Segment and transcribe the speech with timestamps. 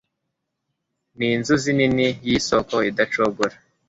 [1.17, 3.55] Ninzuzi nini yisoko idacogora